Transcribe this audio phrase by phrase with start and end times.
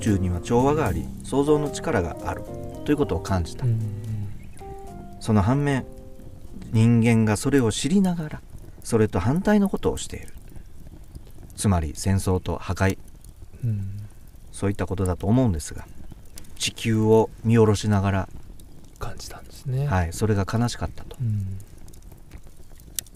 [0.00, 2.42] 宙には調和があり想像の力がある。
[2.84, 4.00] ということを感じた、うん
[5.20, 5.84] その反面
[6.72, 8.42] 人間がそれを知りながら
[8.82, 10.28] それと反対のことをしている。
[11.56, 12.98] つまり戦争と破壊。
[13.62, 13.98] うん。
[14.50, 15.86] そういったことだと思うんですが
[16.56, 18.28] 地球を見下ろしながら、
[18.98, 19.86] 感じたんですね。
[19.86, 21.16] はい、それが悲しかったと。
[21.20, 21.58] うん。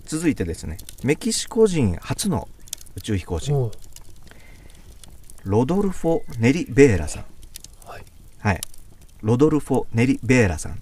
[0.04, 2.48] 続いてですねメキシコ人初の
[2.96, 3.52] 宇宙飛行士
[5.44, 7.24] ロドルフォ・ネリ・ベーラさん。
[7.86, 8.04] はい。
[8.38, 8.60] はい。
[9.20, 10.78] ロドルフォ・ネリ・ベーラさん。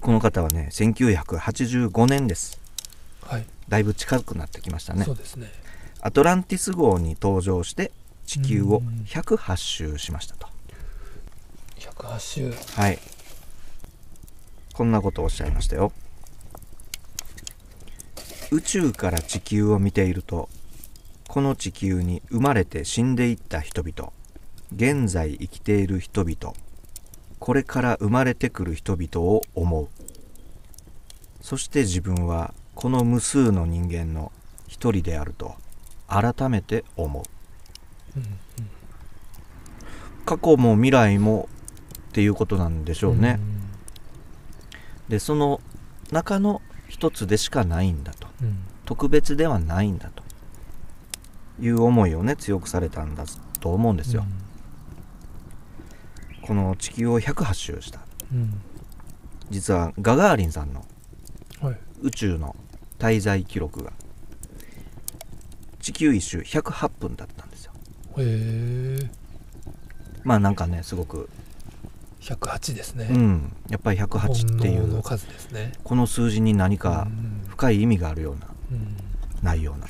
[0.00, 2.60] この方はね1985年です。
[3.22, 5.04] はい、だいぶ近くなってきましたね。
[5.04, 5.50] そうですね。
[6.00, 7.90] アトランティス号に登場して
[8.24, 9.04] 地球をうん。
[9.04, 10.46] 108周しましたと。
[11.78, 12.98] 108周はい。
[14.74, 15.90] こんなことをおっしゃいましたよ。
[18.52, 20.48] 宇宙から地球を見ていると
[21.28, 24.12] この地球に生まれて死んでいった人々
[24.74, 26.54] 現在生きている人々
[27.38, 29.88] これから生まれてくる人々を思う。
[31.40, 34.32] そして自分はこの無数の人間の
[34.66, 35.54] 一人であると
[36.08, 38.18] 改めて思う。
[38.18, 38.38] うん
[40.24, 41.48] 過去も未来も
[42.10, 43.40] っていうことなんでしょうね、
[45.08, 45.62] でその
[46.10, 48.28] 中の一つでしかないんだと。
[48.42, 48.58] うんうん。
[48.84, 50.22] 特別ではないんだと
[51.60, 53.24] いう思いをね強くされたんだ
[53.60, 54.24] と思うんですよ、
[56.42, 58.00] この地球を108周した。
[58.32, 58.60] うん。
[59.50, 60.84] 実はガガーリンさんの
[62.02, 62.54] 宇宙の
[62.98, 63.92] 滞在記録が
[65.80, 67.72] 地球一周108分だったんですよ。
[68.18, 69.10] へえ
[70.22, 71.30] まあなんかねすごく
[72.20, 73.08] 108ですね。
[73.10, 73.52] うん。
[73.70, 75.72] やっぱり108っていうの数ですね。
[75.82, 77.44] この数字に何かうん。
[77.48, 78.96] 深い意味があるようなうん。
[79.42, 79.86] ないような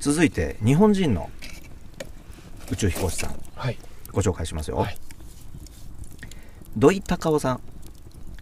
[0.00, 1.30] 続いて日本人の
[2.72, 3.38] 宇宙飛行士さん。
[3.54, 3.76] はい。
[4.12, 4.98] ご紹介しますよ、はい。
[6.76, 7.60] 土井隆夫さん。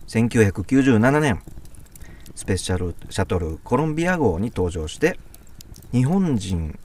[0.06, 1.42] 1997年。
[2.36, 5.18] スペシャルシャトルコロンビア号に登場して
[5.90, 6.78] 日本人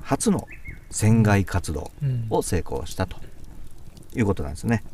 [0.00, 0.46] 初の
[0.90, 2.26] 船外活動うん。
[2.30, 3.16] を成功したと。
[4.16, 4.84] いうことなんですね。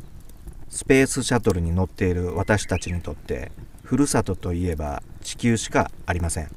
[0.69, 3.51] スペースシャトルに乗っている私たちにとって
[3.83, 6.49] ふるさとといえば地球しかありません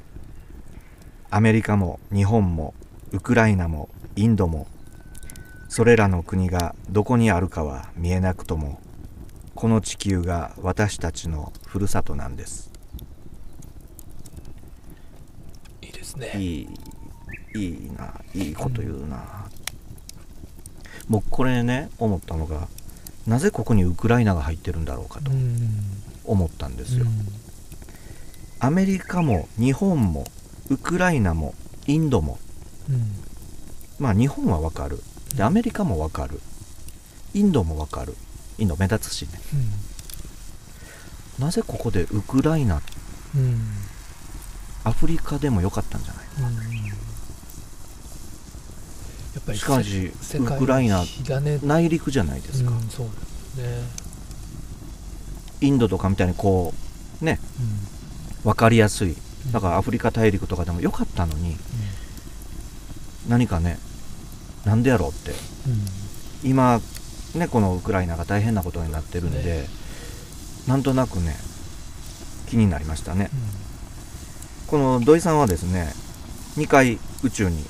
[1.35, 2.75] アメリカも日本も
[3.11, 4.69] ウクライナもインドも
[5.69, 8.79] それらの国がどこにあるかは見えなくとも
[9.57, 12.71] この地球が私たちのふるさとなんです。
[15.83, 16.35] いいですね。
[16.37, 16.69] いい
[17.57, 19.47] いいないいこと言うな、
[21.09, 22.69] 僕これね思ったのが
[23.27, 25.81] なぜここにウクライナが入ってるんだろうかとうん。
[26.25, 27.27] 思ったんですよ、うん。
[28.61, 30.29] アメリカも日本も
[30.71, 31.55] ウクライナも
[31.87, 32.39] インドも。
[32.91, 33.13] うん。
[33.99, 35.01] まあ日本はわかる。
[35.37, 36.41] でアメリカもわかる。
[37.35, 38.15] インドもわかる。
[38.59, 39.41] インド目立つしね。
[41.39, 42.81] なぜここでウクライナ
[43.35, 43.41] うん。
[43.41, 43.61] うん
[44.87, 46.93] アフリカでもよかったんじゃないうんや
[49.41, 51.03] っぱりしかし世界ウクライナ
[51.63, 54.05] 内陸じゃないですか、うんそうですね。
[55.63, 56.75] インドとかみたいにこ
[57.23, 57.41] うね。
[58.45, 59.13] 分かりやすい。
[59.13, 61.57] うんだからアフリカ大陸とかでもよかったのに
[63.29, 63.79] 何かね
[64.65, 65.31] なんでやろうって。
[65.31, 65.35] う
[65.71, 66.05] ん
[66.45, 66.81] 今
[67.35, 69.67] ねこのウクライナが大変なことになってるんで、ね。
[70.69, 71.35] なんとなくね
[72.47, 73.31] 気になりましたね。
[74.67, 75.93] うこの土井さんはですね
[76.57, 77.65] 2回宇宙に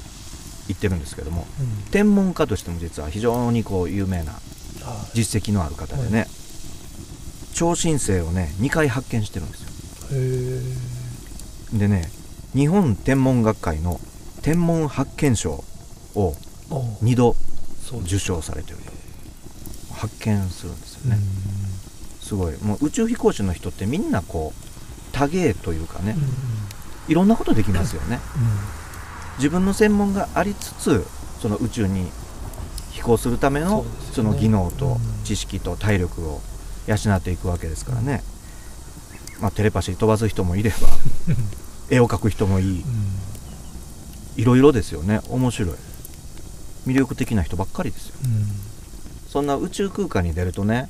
[0.68, 1.46] 行ってるんですけども
[1.90, 4.32] 天文家としても実は非常にこう有名な
[4.82, 6.26] あ実績のある方でね、
[7.54, 9.68] 超新星をね2回発見してるんですよ
[11.74, 12.10] でね
[12.54, 14.00] 日本天文学会の
[14.42, 15.64] 天文発見賞
[16.14, 16.34] を
[16.70, 17.36] お2度
[18.04, 18.78] 受賞されてる
[19.92, 22.20] 発見するんですよね、うん。
[22.20, 22.58] すごい。
[22.62, 24.68] もう宇宙飛行士の人ってみんなこう
[25.12, 26.14] 多芸というかね。
[27.06, 28.20] うん、いろんなことできますよね。
[28.36, 28.42] うん。
[29.38, 31.06] 自分の専門がありつつ
[31.40, 32.10] その宇宙に
[32.90, 35.24] 飛行するためのその技能とうん。
[35.24, 36.40] 知識と体力を
[36.86, 38.22] 養っていくわけですからね、
[39.40, 40.76] まあ、テレパシー飛ばす人もいれば
[41.90, 42.84] 絵を描く人もいい。
[44.36, 45.20] いろいろですよね。
[45.28, 45.70] 面白い。
[46.86, 48.14] 魅力的な人ばっかりですよ。
[48.24, 48.46] うん。
[49.28, 50.88] そんな宇宙空間に出るとね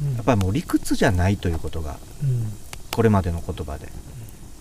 [0.00, 0.14] うん。
[0.14, 2.52] やっぱりもう理屈じゃないということがうん。
[2.90, 3.88] これまでの言葉で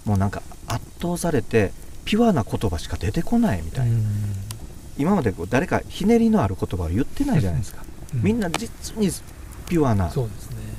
[0.06, 1.71] もうなんか圧倒されて
[2.06, 3.98] ピュアな言葉しか出てこないみたいな、
[4.98, 7.83] 今までこう誰かひねりのある言葉を言ってないじゃないですか、
[8.13, 9.10] うみんな実に
[9.68, 10.12] ピュアなね。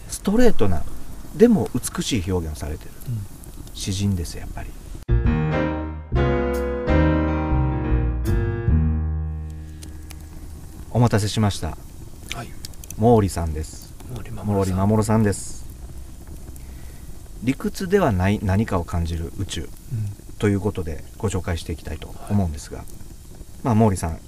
[0.09, 0.85] ストレートな
[1.35, 2.91] でも美しい表現をされてる。
[3.09, 3.38] うん
[3.79, 4.71] 詩人ですやっぱり。
[10.91, 11.79] お待たせしました。
[12.35, 12.49] はい。
[12.99, 13.95] 毛利さんです。
[14.17, 14.33] 毛利
[14.73, 15.65] 守さんです。
[17.45, 19.69] 理屈ではない何かを感じる宇宙、うん、
[20.41, 22.87] ということでご紹介していきたいと思うんですが、はい、
[23.63, 24.19] まあ毛利さん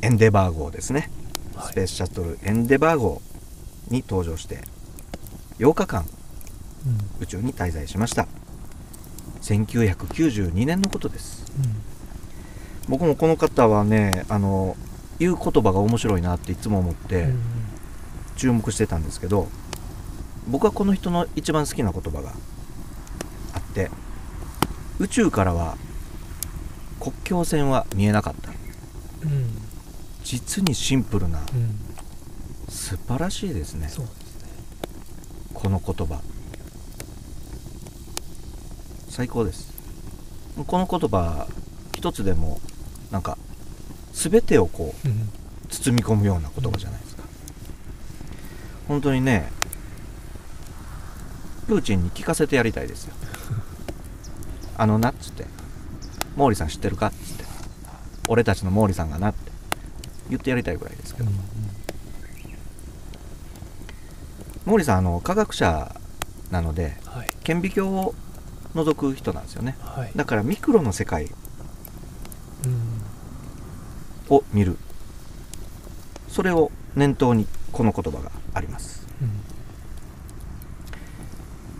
[0.00, 1.10] エンデバー号ですね、
[1.54, 3.20] はい、スペースシャトルエンデバー号
[3.88, 4.62] に登場して
[5.58, 6.06] 8日間
[7.20, 8.26] 宇宙に滞在しました。
[9.42, 11.44] 1992年のことです。
[12.88, 14.76] 僕もこの方はねあの
[15.18, 17.40] 言う言葉が面白いなっていつも思ってうん
[18.36, 19.48] 注目してたんですけど
[20.46, 22.34] 僕はこの人の一番好きな言葉が
[23.54, 23.90] あって
[24.98, 25.76] 宇宙からは
[27.00, 28.50] 国境線は見えなかった。
[28.50, 28.52] う
[29.26, 29.46] ん。
[30.24, 31.78] 実にシンプルなうん。
[32.68, 33.86] 素晴らしいですね。
[33.86, 33.92] ね。
[35.54, 36.20] この言葉
[39.16, 39.72] 最高です。
[40.66, 41.46] この言葉
[41.94, 42.60] 一つでも
[43.10, 43.38] なんか
[44.12, 45.30] 全てをこううん
[45.70, 47.22] 包み込むような言葉じゃないですか。
[48.86, 49.50] 本当にね
[51.66, 53.14] プーチンに聞かせてやりたいですよ。
[54.76, 55.46] あのなっつって
[56.36, 57.44] 毛利さん知ってるかっつって
[58.28, 59.50] 俺たちの毛利さんがなって
[60.28, 61.30] 言ってやりたいぐらいですけど。
[61.30, 61.40] うん
[64.70, 65.94] 毛利さんあの科学者
[66.50, 67.30] なのではい。
[67.44, 68.14] 顕微鏡を
[68.76, 69.76] 覗く人なんですよね。
[69.80, 70.10] はい。
[70.14, 71.28] だからミクロの世界う
[72.68, 74.34] ん。
[74.36, 74.76] を見る。
[76.28, 79.06] それを念頭にこの言葉があります。
[79.20, 79.30] うん。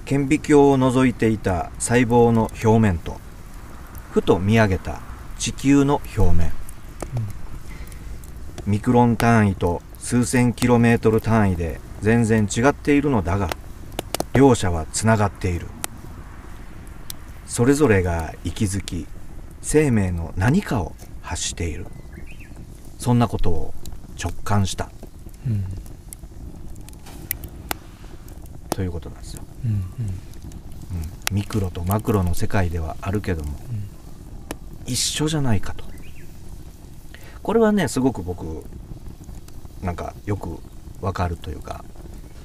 [0.04, 3.16] 顕微鏡を覗いていた細胞の表面と
[4.12, 5.00] ふと見上げた
[5.38, 6.52] 地球の表面。
[8.66, 13.48] ミクロン単位と数千キロメートル単位で全然違っているのだが
[14.32, 15.66] 両者はつながっている
[17.46, 19.06] それぞれが息づき
[19.62, 21.86] 生命の何かを発している。
[22.98, 23.74] そんなことを
[24.22, 24.90] 直感した。
[25.46, 25.64] うん
[28.70, 29.78] ということなんですよ、うんうん。
[29.78, 29.84] うん、
[31.30, 33.58] ミクロとマクロの世界ではあるけども
[34.84, 35.82] 一緒じゃないかと。
[37.42, 38.64] これはねすごく僕
[39.82, 40.58] なんかよく
[41.00, 41.86] わかるというか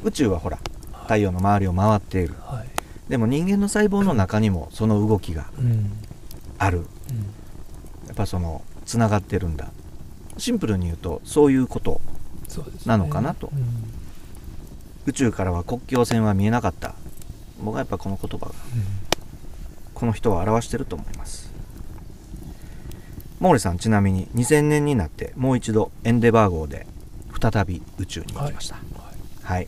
[0.06, 0.60] 宇宙はほら
[1.04, 2.36] 太陽の周りを回っている。
[2.46, 5.92] はいでも人間の細胞の中にもその動きがうん。
[6.58, 6.80] ある。
[6.80, 6.86] うん
[8.08, 9.72] やっぱそのつながってるんだ。
[10.38, 12.02] シンプルに言うとそういうこと
[12.86, 13.50] なのかなと。
[13.54, 13.64] うん。
[15.06, 16.94] 宇宙からは国境線は見えなかった。
[17.64, 18.52] 僕はやっぱこの言葉が
[19.94, 21.52] この人を表してると思います。
[23.42, 26.86] 毛利さんちなみに2000年になってもう一度エンデバー号で
[27.42, 28.76] 再び宇宙に行きました。
[28.76, 28.84] はい。
[29.44, 29.68] はい、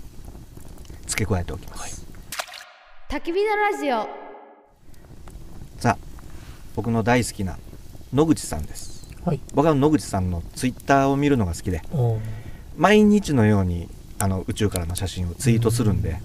[1.08, 2.03] 付け加えておきます、はい
[3.14, 4.08] 焚き火のラジオ。
[5.78, 5.98] さあ
[6.76, 7.60] 僕の大好きな
[8.12, 9.08] 野口さんです。
[9.24, 9.40] はい。
[9.54, 11.84] 僕は野口さんのツイッターを見るのが好きで
[12.76, 16.22] 毎日のようにあの宇宙からの写真をツイートするんで、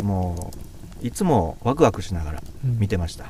[0.00, 0.06] うん。
[0.08, 0.50] も
[1.00, 2.76] ういつもワクワクしながらうん。
[2.80, 3.26] 見てました、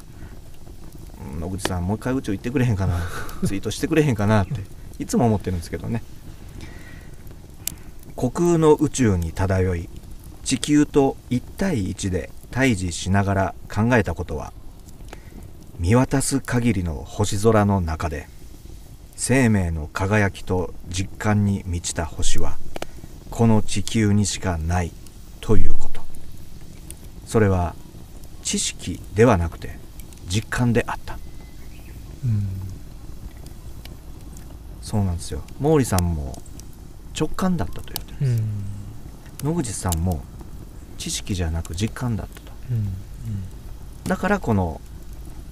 [1.21, 2.99] うん野口さんもう一回宇宙行ってくれへんかな。
[3.44, 4.54] ツイートしてくれへんかなって
[4.99, 6.02] いつも思ってるんですけどね。
[8.16, 9.90] 虚空の宇宙に漂い
[10.44, 14.53] 地球と一対一で対峙しながら考えたことは
[15.79, 18.29] 見渡す限りの星空の中で
[19.17, 22.57] 生命の輝きと実感に満ちた星は
[23.31, 24.93] この地球にしかない
[25.41, 26.03] ということ。
[27.26, 27.75] それは
[28.43, 29.79] 知識ではなくて
[30.29, 31.19] 実感であった。
[32.25, 32.49] うん。
[34.81, 35.43] そうなんですよ。
[35.61, 36.41] 毛利さんも
[37.19, 38.67] 直感だったと言ってるうん。
[39.43, 40.23] 野口さんも
[40.97, 42.53] 知識じゃなく実感だったと。
[42.71, 42.93] うん
[44.07, 44.81] だからこの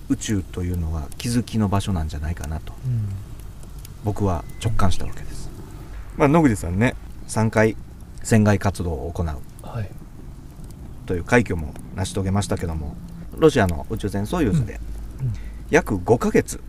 [0.09, 2.73] 宇宙というのは気づきの場所なんじゃないかなと。
[2.87, 3.09] うん。
[4.05, 5.51] 僕は直感したわけです、
[6.19, 6.95] まあ、野口さんね
[7.27, 7.75] 3回
[8.23, 9.27] 船外活動を行う。
[9.27, 9.91] はい。
[11.07, 12.97] という快挙も成し遂げましたけども
[13.37, 14.75] ロシアの宇宙船ソユーズで
[15.21, 15.33] うん。
[15.71, 16.61] 約5ヶ月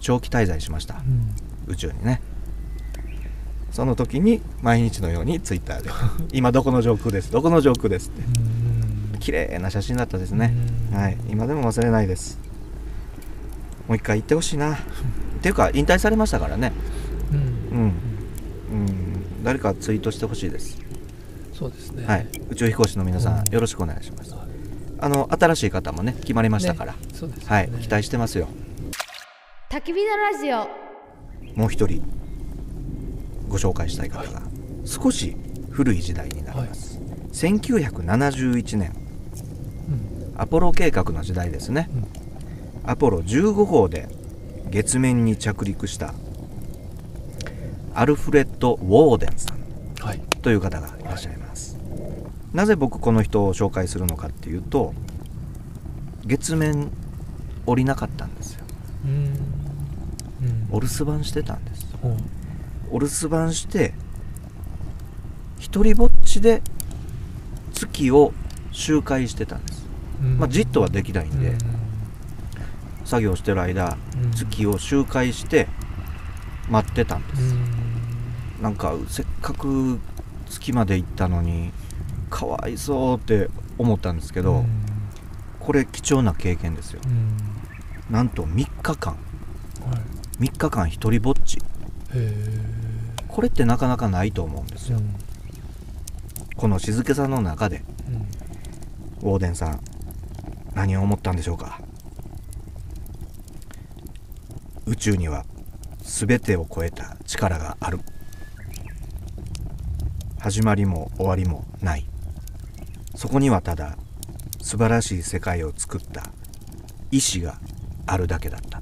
[0.00, 0.96] 長期滞在しました。
[0.96, 1.34] うん。
[1.66, 2.20] 宇宙にね
[3.76, 5.90] その時に毎日のようにツイッターで
[6.32, 7.30] 「今どこの上空です？
[7.30, 8.22] どこの上空です」って。
[8.22, 9.18] うん。
[9.18, 10.54] 綺麗な写真だったですね。
[10.92, 10.98] うん。
[10.98, 11.18] はい。
[11.28, 12.38] 今でも忘れないです。
[13.86, 14.72] もう一回行ってほしいな。
[14.78, 14.78] っ
[15.42, 16.72] ていうか引退されましたからね。
[17.30, 17.38] うん。
[17.78, 17.92] うん。
[18.72, 19.44] うん。
[19.44, 20.78] 誰かツイートしてほしいです。
[21.52, 22.06] そうですね。
[22.06, 22.26] はい。
[22.48, 23.52] 宇宙飛行士の皆さんうん。
[23.52, 24.32] よろしくお願いします。
[24.32, 24.46] はい
[24.98, 27.44] あの新しい方もね決まりましたから、そうですね。
[27.48, 27.68] はい。
[27.82, 28.48] 期待してますよ。
[29.70, 30.86] 焚き火のラジオ。
[31.54, 32.02] もう一人
[33.48, 34.42] ご紹介したい方が
[34.84, 35.36] 少し
[35.70, 37.00] 古い時代になります、
[37.32, 38.92] 1971年
[39.88, 41.88] うんアポロ計画の時代ですね。
[42.84, 44.08] アポロ15号で
[44.70, 46.14] 月面に着陸した
[47.94, 49.58] アルフレッド・ウォーデンさん
[50.00, 50.20] はい。
[50.42, 51.78] という方がいらっしゃいます、
[52.52, 54.94] なぜ僕この人を紹介するのかっていうと
[56.24, 56.90] 月面
[57.64, 58.64] 降りなかったんですよ。
[59.04, 59.10] うん。
[59.12, 60.68] うん。
[60.70, 61.86] お留守番してたんです。
[62.02, 62.16] おう
[62.90, 63.94] お留守番して
[65.58, 66.62] 一人ぼっちで
[67.72, 68.32] 月を
[68.72, 69.86] 周回してたんです、
[70.22, 70.38] うん。
[70.38, 71.58] まあ、じっとはできないんで、うん。
[73.04, 74.30] 作業してる間うん。
[74.32, 75.68] 月を周回して
[76.68, 78.62] 待ってたんです、うん。
[78.62, 79.98] なんかせっかく
[80.48, 81.72] 月まで行ったのに
[82.30, 84.86] かわいそうって思ったんですけど、うん。
[85.66, 87.36] これ貴重な経験ですようん
[88.08, 89.18] なんと3日間は
[90.40, 91.58] い3日間一人ぼっち
[93.28, 95.14] これってなかなかないと思うんですよ、うん。
[96.56, 97.82] この静けさの中で
[99.22, 99.28] うん。
[99.28, 99.80] ウォーデンさん
[100.74, 101.80] 何を思ったんでしょうか？
[104.86, 105.44] 宇宙には
[106.00, 107.98] 全てを超えた力がある。
[110.38, 112.06] 始まりも終わりもない。
[113.16, 113.96] そこにはただ
[114.62, 116.30] 素晴らしい世界を作った
[117.10, 117.58] 意志が
[118.06, 118.75] あるだけだった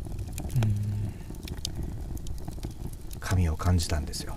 [3.34, 4.36] 神を感じたんですよ。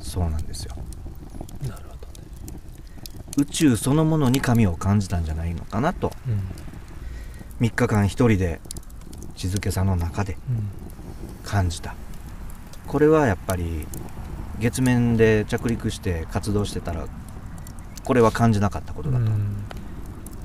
[0.00, 0.76] そうなんですよ。
[1.62, 2.28] うんなるほどね。
[3.36, 6.12] 宇宙そのものに神を感じたんじゃないのかなと。
[6.28, 7.66] うん。
[7.66, 8.60] 3日間一人で
[9.34, 10.68] 静けさの中でうん。
[11.44, 11.96] 感じた。
[12.86, 13.88] これはやっぱり
[14.60, 17.06] 月面で着陸して活動してたら
[18.04, 19.64] これは感じなかったことだと、うん。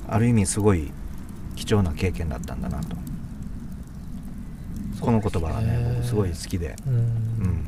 [0.07, 0.91] ある意味すごい
[1.55, 2.95] 貴重な経験だったんだなと
[4.99, 6.75] この言葉はね僕すごい好きで。
[6.87, 6.93] うん。
[6.93, 7.65] うん。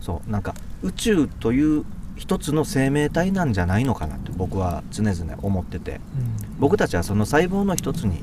[0.00, 1.84] そうなんか宇宙という
[2.16, 5.92] 一つの生命体なんじゃないのかなって僕は常々思ってて。
[5.92, 6.00] うん。
[6.58, 8.20] 僕たちはその細胞の一つに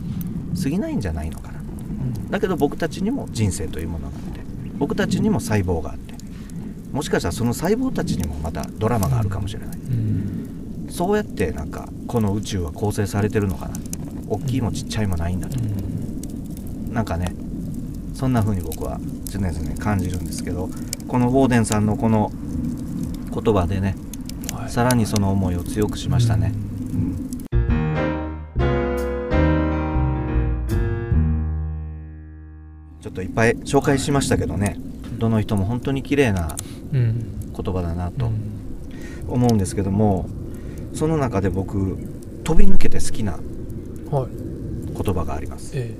[0.61, 1.59] 過ぎないんじゃないのかな。
[1.59, 2.31] うん。
[2.31, 4.41] だけど僕たちにも人生というものがあって
[4.77, 6.13] 僕たちにも細胞があって
[6.91, 9.77] もしかしたらその細胞たちにもまたドラマがあるかもしれない。
[9.77, 10.87] うん。
[10.89, 13.75] そうやってなんかこの宇宙は構成されてるのかな。
[14.29, 15.57] 大きいもちっちゃいもないんだと。
[16.91, 17.33] なんかね
[18.17, 20.69] そんな風に僕は常々感じるんですけど
[21.07, 22.31] このウォーデンさんのこの
[23.31, 23.95] 言葉でね
[24.51, 24.71] はい。
[24.71, 27.29] さらにその思いを強くしましたね、うん。
[33.01, 34.79] ちょっといっぱい紹介しましたけどね
[35.19, 36.57] どの人も本当に綺麗な
[36.91, 38.57] うん言葉だなとうん
[39.27, 40.27] 思うんですけども
[40.95, 41.99] その中で僕
[42.43, 43.43] 飛び抜けて好きなはい。
[45.03, 45.73] 言葉があります。
[45.75, 45.93] え。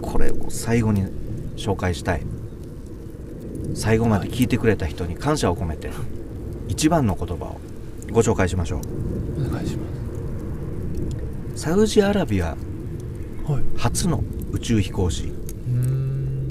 [0.00, 1.21] これを最後に
[1.56, 2.22] 紹介したい。
[3.74, 5.90] 最後まで聞いてくれた人に感謝を込めて
[6.68, 7.60] 一番の言葉を
[8.10, 8.80] ご紹介しましょう。
[9.38, 9.86] えお願いしま
[11.56, 12.56] サウジアラビア
[13.46, 13.62] すはい。
[13.76, 16.48] 初の宇宙飛行士うん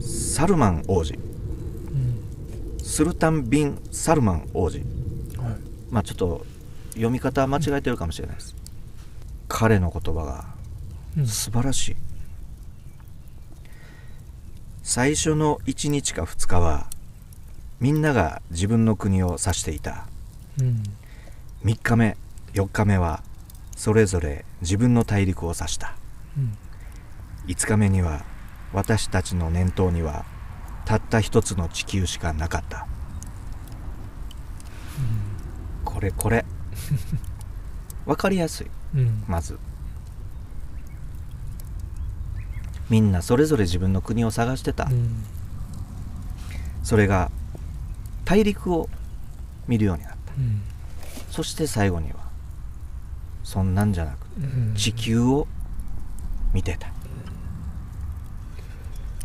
[0.00, 1.14] サルマン王子。
[1.14, 2.78] うん。
[2.82, 4.78] スルタン・ビン・サルマン王子。
[4.78, 4.86] はい。
[5.90, 6.46] まあちょっと
[6.90, 8.54] 読み方間違えてるかもしれないです。
[9.48, 10.44] 彼の言葉が
[11.16, 11.26] うん。
[11.26, 11.96] 素晴らしい
[14.98, 16.90] 最初の1日か2日は
[17.78, 20.08] みんなが自分の国を指していた。
[20.60, 20.82] うん。
[21.62, 22.16] 3日目
[22.54, 23.22] 4日目は
[23.76, 25.94] それぞれ自分の大陸を指した。
[26.36, 26.58] うん。
[27.46, 28.24] 5日目には
[28.72, 30.24] 私たちの念頭には
[30.84, 32.88] たった一つの地球しかなかった。
[35.84, 36.44] これこれ。
[38.04, 38.70] わかりやすい。
[38.96, 39.22] うん。
[39.28, 39.60] まず
[42.90, 45.24] みんなそれぞれ自分の国を探してた、うん。
[46.82, 47.30] それが
[48.24, 48.88] 大陸を
[49.66, 50.32] 見るようになった。
[50.34, 50.62] うん。
[51.30, 52.16] そして最後には
[53.44, 54.40] そんなんじゃなくう
[54.72, 54.74] ん。
[54.74, 55.46] 地球を
[56.52, 56.88] 見てた。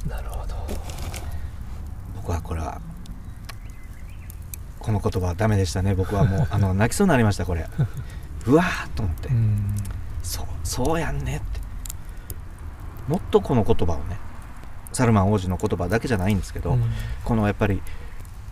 [0.09, 0.55] なるほど。
[2.15, 2.81] 僕はこれは
[4.79, 5.95] この言葉はダメでしたね。
[5.95, 7.65] 僕はもうあの 泣きそうになりましたこれ。
[8.45, 9.75] うわーっと思って、うん。
[10.21, 11.62] そうそうやんねって
[13.07, 14.17] もっとこの言葉をね
[14.91, 16.83] サルマン王子の言葉だけじゃないんですけど、うん。
[17.25, 17.81] このやっぱり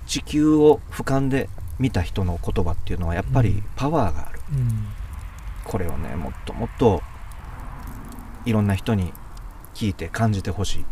[0.08, 3.63] 地球を俯瞰で見た人の言葉っていうのはやっぱりうん。
[3.75, 4.88] パワーがある、うん。
[5.63, 7.01] これをねもっともっと
[8.46, 9.13] いろんな人に
[9.75, 10.86] 聞いて感じてほしい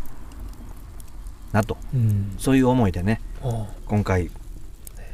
[1.52, 1.78] なと。
[1.94, 2.36] うん。
[2.38, 3.20] そういう思いでね
[3.88, 4.30] 今回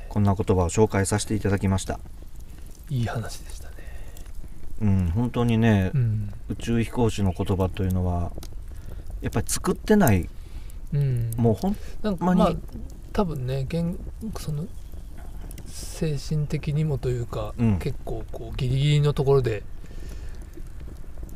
[0.10, 2.00] こんな言葉を紹介させていただきました。
[2.90, 3.55] いい話でしたね
[4.82, 6.34] うん本当にね、うん。
[6.50, 8.32] 宇宙飛行士の言葉というのは
[9.22, 10.30] やっぱり作ってない
[10.94, 11.32] うん。
[11.38, 11.76] もうほん
[12.20, 12.56] まにまあ
[13.14, 13.98] 多分ね現
[14.40, 14.66] その
[15.66, 17.80] 精神的にもというか、うん。
[17.80, 19.64] 結構こうギリギリのところで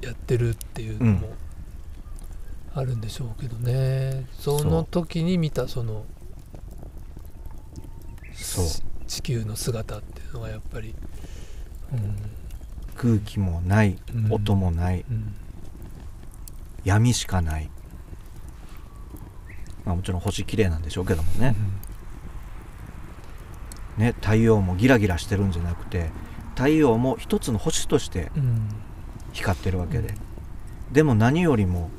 [0.01, 1.29] やってるっていうのも
[2.73, 4.25] あるんでしょうけどね。
[4.37, 6.05] その時に見たその
[9.07, 10.95] 地球の姿っていうのがやっぱり、
[12.99, 14.33] 空気もないうん。
[14.33, 15.05] 音もない
[16.83, 17.69] 闇しかない、
[19.85, 21.55] まあ、もちろん星綺麗なんでしょうけどもね。
[23.97, 26.09] ね太陽もギラギラしてるんじゃなくて
[26.55, 28.67] 太陽も一つの星としてうん。
[29.31, 30.13] 光ってるわけで、
[30.91, 31.89] でも何よりも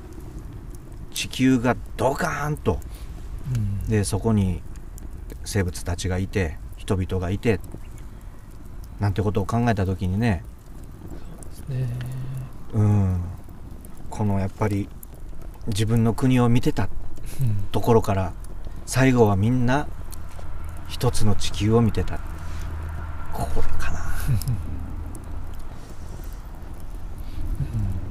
[1.14, 2.78] 地球がドカーンと
[3.56, 3.88] うん。
[3.88, 4.60] でそこに
[5.46, 7.58] 生物たちがいて人々がいて
[8.98, 10.44] なんてことを考えた時にね
[11.70, 11.86] ね
[12.74, 13.20] うん。
[14.10, 14.88] このやっぱり
[15.68, 16.88] 自分の国を見てた
[17.40, 18.32] うんところから
[18.86, 19.86] 最後はみんな
[20.88, 22.18] 一つの地球を見てた。
[23.32, 24.00] これかな。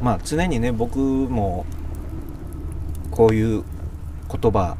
[0.01, 1.65] まあ常にね僕も
[3.11, 3.63] こういう
[4.31, 4.77] 言葉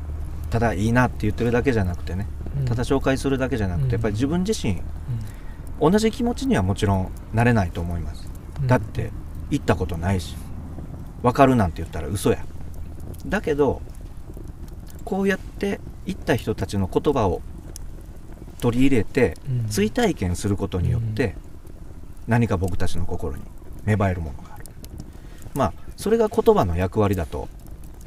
[0.50, 2.27] ただいいなって言ってるだけじゃなくてね
[2.59, 2.65] うん。
[2.65, 3.88] ただ紹介するだけじゃなくうん。
[3.88, 4.81] てやっぱり自分自身
[5.81, 8.24] 同じ気持ちにはもちろんなれないと思います。
[8.24, 8.28] うん
[8.66, 9.12] だって
[9.50, 10.36] 行ったことないし
[11.22, 12.46] 分かるなんて言ったら嘘や。
[13.25, 13.82] だけど
[15.04, 17.42] こうやって行った人たちの言葉を
[18.62, 19.68] 取り入れてうん。
[19.68, 21.36] 追体験することによって
[22.28, 23.44] 何か僕たちの心に
[23.86, 24.66] 芽生えるものがある。
[25.54, 27.48] まあそれが言葉の役割だと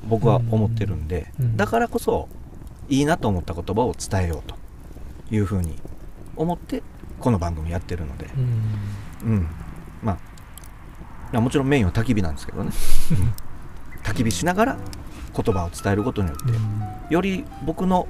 [0.05, 1.57] 僕は思ってるんでうん。
[1.57, 2.29] だからこそ
[2.89, 4.57] いいなと思った言葉を伝えようと
[5.35, 5.75] いうふうに
[6.37, 6.83] 思って
[7.21, 8.27] この番組やってるので。
[9.25, 9.31] うん。
[9.31, 9.47] うん。
[10.03, 10.19] まあ
[11.40, 12.71] もちろんメインは焚き火なんですけどね、
[13.11, 13.33] う ん
[14.03, 14.77] 焚き火しながら
[15.35, 16.37] 言葉を伝えることによっ
[17.09, 18.07] てより僕の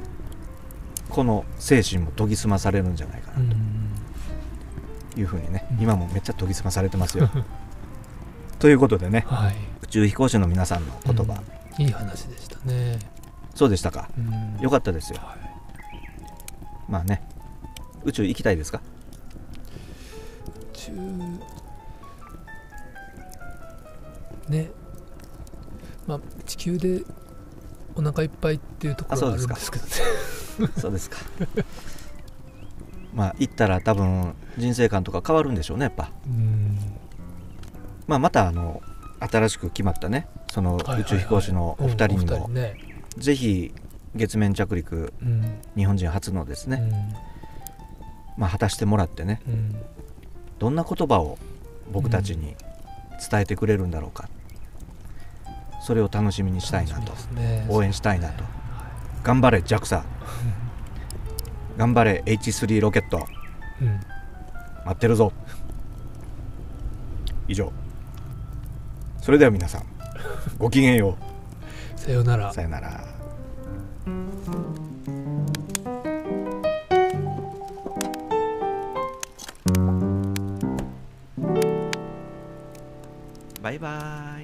[1.09, 3.57] この精神も研ぎ澄まされるんじゃないかなうん。
[5.15, 5.83] というふうにね、うん。
[5.83, 7.29] 今もめっちゃ研ぎ澄まされてますよ。
[8.59, 9.55] ということでねはい。
[9.83, 11.43] 宇宙飛行士の皆さんの言葉、
[11.79, 12.99] いい話でしたね。
[13.55, 14.09] そうでしたか。
[14.17, 14.59] うん。
[14.63, 15.19] よかったですよ。
[15.23, 15.39] はい。
[16.89, 17.23] まあね
[18.05, 18.81] 宇宙行きたいですか？
[20.73, 20.93] 中
[24.53, 24.71] ね。
[26.07, 27.03] まあ地球で
[27.97, 30.73] お腹いっぱいっていうところがあるんですけどね。
[30.79, 31.19] そうですか。
[33.15, 36.11] まあ行ったら多分人生観とか変わるんでしょうねやっぱ。
[36.27, 36.79] うん。
[38.07, 38.83] まあまたあの
[39.21, 42.51] 新しく決まったねその宇宙飛行士のお二人にも。
[43.19, 43.75] ぜひ
[44.15, 45.61] 月面着陸うん。
[45.77, 46.83] 日本人初のですね、
[48.37, 49.41] まあ、果たしてもらってね。
[49.47, 49.77] うんうん。
[50.59, 51.39] どんな言葉を
[51.91, 52.55] 僕たちに
[53.31, 54.29] 伝えてくれるんだろうか、
[55.83, 57.13] それを楽しみにしたいなと。
[57.35, 57.67] ね。
[57.69, 58.45] 応援したいなと。
[58.45, 58.51] は
[59.25, 60.03] 頑張れ JAXA
[61.77, 63.19] 頑張れ H3 ロケット。
[63.19, 63.23] い
[63.83, 64.01] うん。
[64.85, 65.33] 待ってるぞ。
[67.49, 67.73] 以上。
[69.21, 69.87] それでは皆さん
[70.59, 71.17] ごきげんよ
[71.97, 72.51] さようなら。
[72.51, 73.05] うさよなら。
[83.61, 84.42] バイバイ